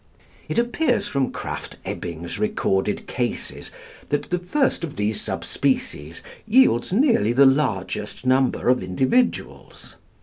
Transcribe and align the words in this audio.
It 0.49 0.57
appears 0.57 1.07
from 1.07 1.31
Krafft 1.31 1.73
Ebing's 1.85 2.39
recorded 2.39 3.05
cases 3.05 3.69
that 4.09 4.23
the 4.31 4.39
first 4.39 4.83
of 4.83 4.95
these 4.95 5.21
sub 5.21 5.45
species 5.45 6.23
yields 6.47 6.91
nearly 6.91 7.33
the 7.33 7.45
largest 7.45 8.25
number 8.25 8.67
of 8.69 8.81
individuals. 8.81 9.97